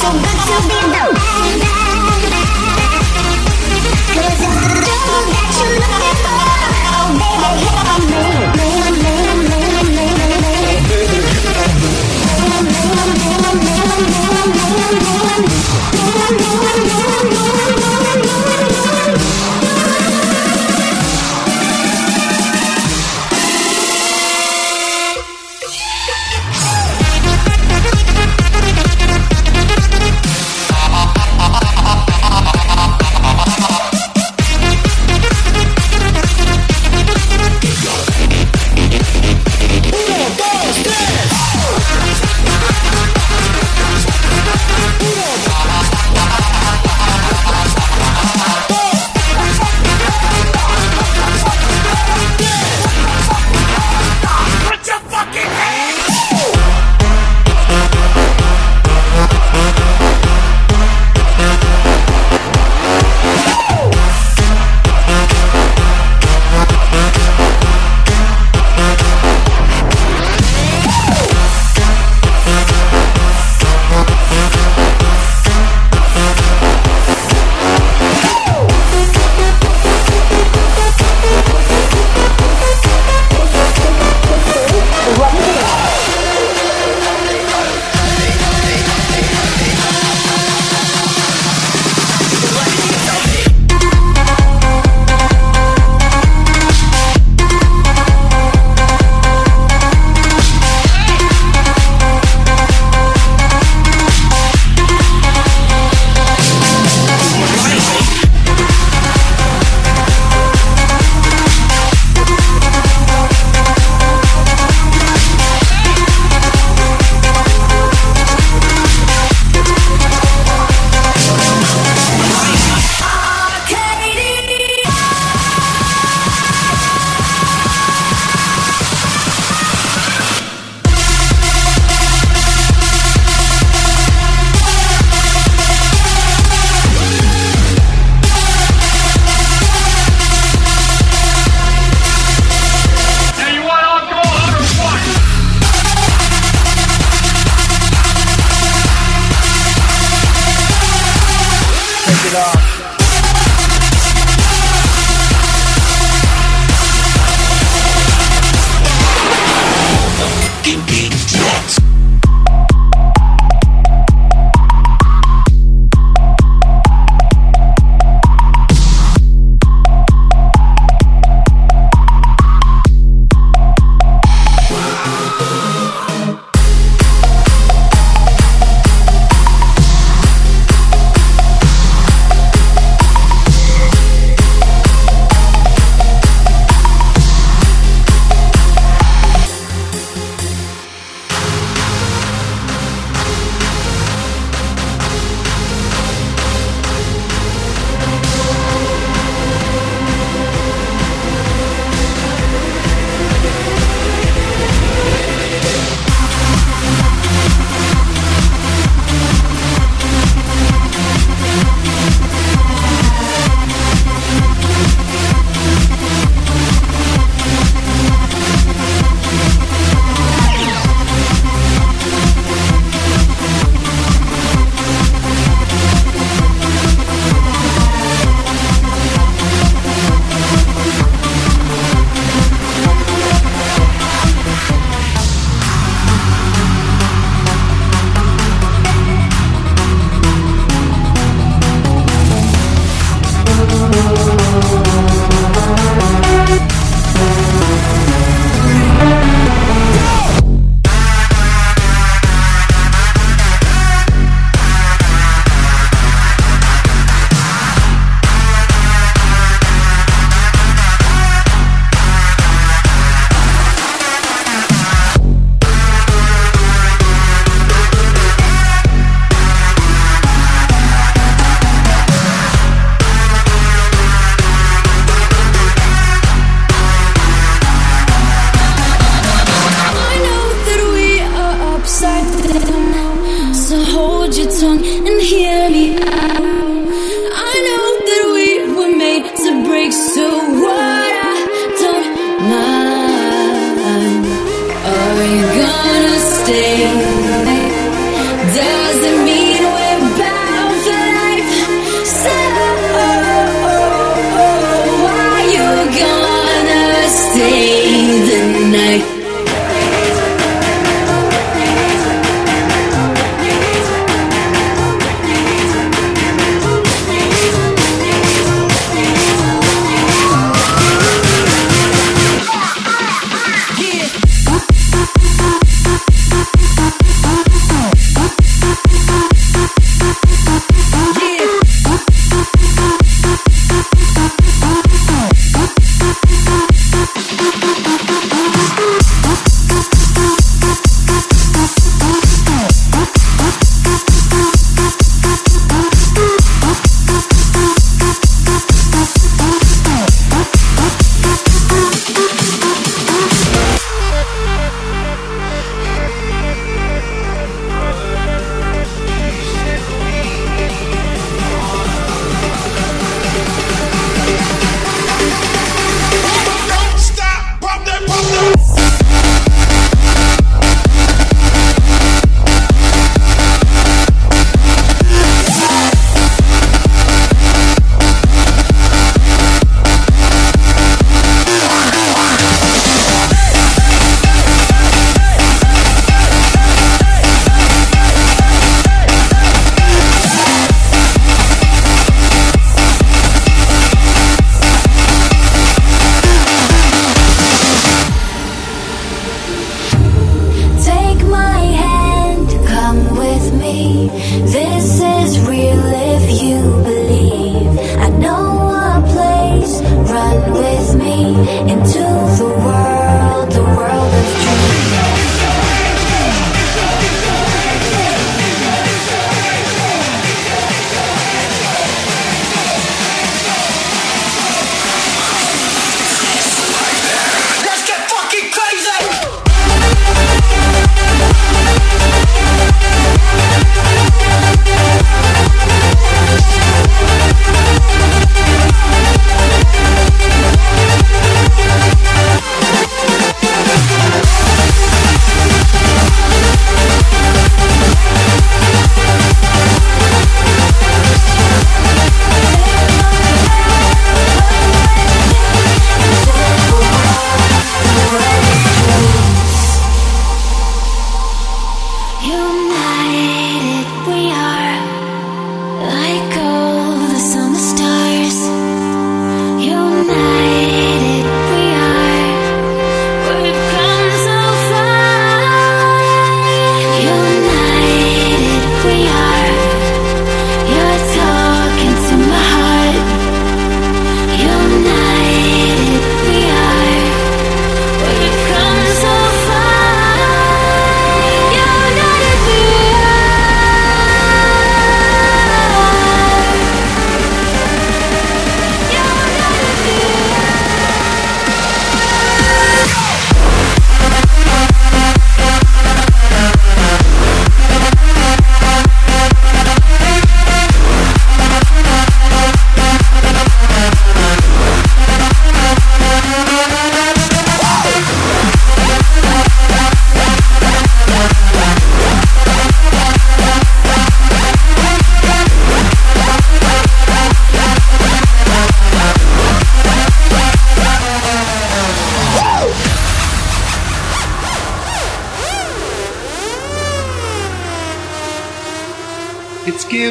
[0.00, 1.19] so good to be dope.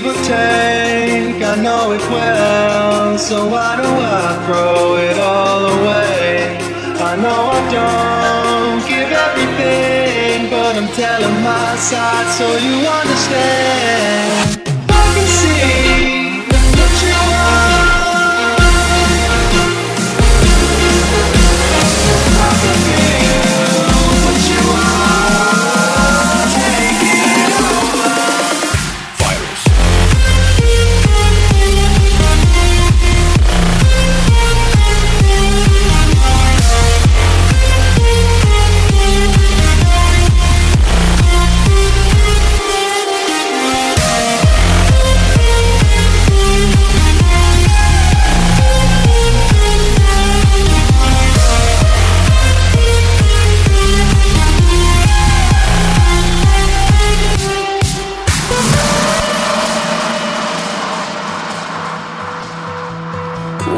[0.01, 3.17] Give or take, I know it well.
[3.17, 6.57] So why do I throw it all away?
[7.09, 14.61] I know I don't give everything, but I'm telling my side so you understand.
[14.89, 16.18] I can see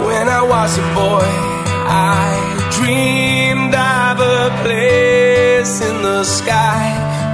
[0.08, 1.30] When I was a boy,
[1.86, 2.28] I
[2.78, 6.84] dreamed of a place in the sky,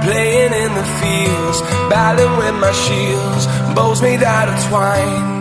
[0.04, 5.38] playing in the fields, battling with my shields, bows made out of twine.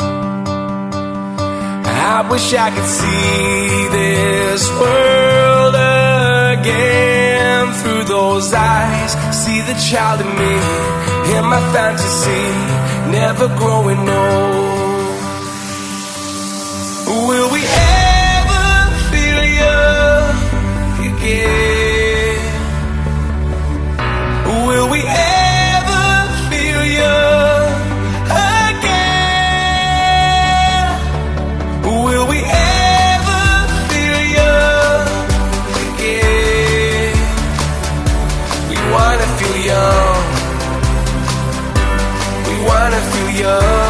[2.18, 5.76] I wish I could see this world
[6.56, 9.12] again through those eyes.
[9.44, 10.54] See the child in me,
[11.38, 12.46] in my fantasy,
[13.12, 14.67] never growing old.
[43.38, 43.87] you.